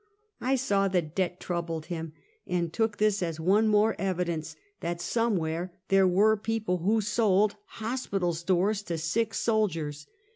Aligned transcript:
"I 0.41 0.55
saw 0.55 0.87
the 0.87 1.03
debt 1.03 1.39
troubled 1.39 1.85
him, 1.85 2.13
and 2.47 2.73
took 2.73 2.97
this 2.97 3.21
as 3.21 3.39
one 3.39 3.67
more 3.67 3.95
evidence 3.99 4.55
that 4.79 4.99
somewhere 4.99 5.73
there 5.89 6.07
were 6.07 6.35
people 6.37 6.79
who 6.79 7.01
sold 7.01 7.55
hospital 7.67 8.33
stores 8.33 8.81
to 8.81 8.97
sick 8.97 9.35
soldiers. 9.35 10.07